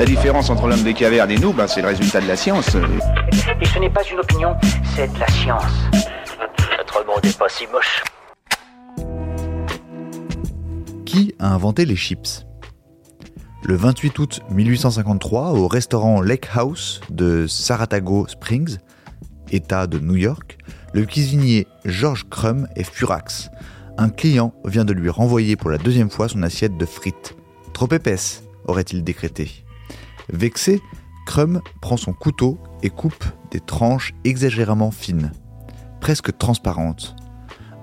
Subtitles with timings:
[0.00, 2.74] La différence entre l'homme des cavernes et nous, ben, c'est le résultat de la science.
[3.60, 4.56] Et ce n'est pas une opinion,
[4.96, 5.62] c'est de la science.
[6.78, 8.02] Notre monde n'est pas si moche.
[11.04, 12.46] Qui a inventé les chips?
[13.62, 18.78] Le 28 août 1853, au restaurant Lake House de Saratoga Springs,
[19.50, 20.56] État de New York,
[20.94, 23.50] le cuisinier George Crum est furax.
[23.98, 27.36] Un client vient de lui renvoyer pour la deuxième fois son assiette de frites.
[27.74, 29.66] Trop épaisse, aurait-il décrété.
[30.32, 30.80] Vexé,
[31.26, 35.32] Crum prend son couteau et coupe des tranches exagérément fines,
[36.00, 37.16] presque transparentes.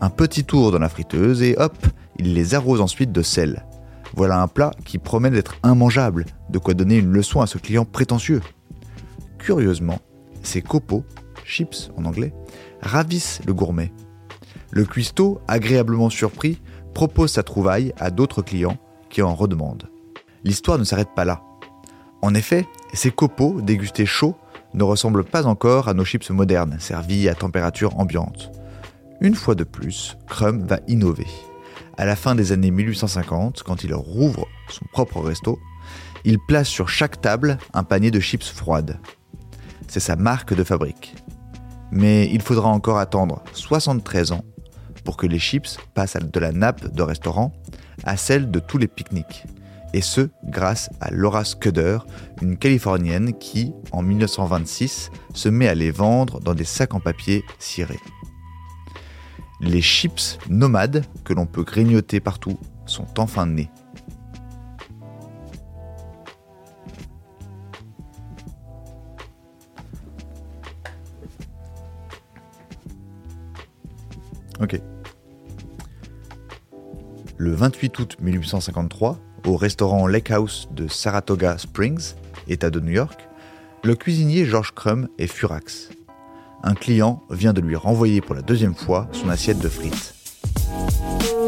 [0.00, 1.76] Un petit tour dans la friteuse et hop,
[2.18, 3.64] il les arrose ensuite de sel.
[4.14, 7.84] Voilà un plat qui promet d'être immangeable, de quoi donner une leçon à ce client
[7.84, 8.40] prétentieux.
[9.38, 10.00] Curieusement,
[10.42, 11.04] ces copeaux,
[11.44, 12.32] chips en anglais,
[12.80, 13.92] ravissent le gourmet.
[14.70, 16.60] Le cuistot, agréablement surpris,
[16.94, 18.78] propose sa trouvaille à d'autres clients
[19.10, 19.88] qui en redemandent.
[20.44, 21.42] L'histoire ne s'arrête pas là.
[22.22, 24.36] En effet, ces copeaux, dégustés chauds,
[24.74, 28.50] ne ressemblent pas encore à nos chips modernes, servis à température ambiante.
[29.20, 31.26] Une fois de plus, Crum va innover.
[31.96, 35.58] À la fin des années 1850, quand il rouvre son propre resto,
[36.24, 38.98] il place sur chaque table un panier de chips froides.
[39.88, 41.14] C'est sa marque de fabrique.
[41.90, 44.44] Mais il faudra encore attendre 73 ans
[45.04, 47.52] pour que les chips passent de la nappe de restaurant
[48.04, 49.44] à celle de tous les pique-niques.
[49.92, 51.98] Et ce, grâce à Laura Scudder,
[52.42, 57.44] une Californienne qui, en 1926, se met à les vendre dans des sacs en papier
[57.58, 58.00] cirés.
[59.60, 63.70] Les chips nomades, que l'on peut grignoter partout, sont enfin nés.
[74.60, 74.80] Ok.
[77.36, 82.14] Le 28 août 1853, au restaurant Lake House de Saratoga Springs,
[82.48, 83.28] État de New York,
[83.84, 85.90] le cuisinier George Crum est furax.
[86.62, 90.14] Un client vient de lui renvoyer pour la deuxième fois son assiette de frites.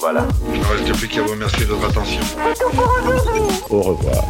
[0.00, 0.26] Voilà.
[0.52, 2.22] Il ne reste plus qu'à vous remercier de votre attention.
[3.68, 4.24] Au revoir.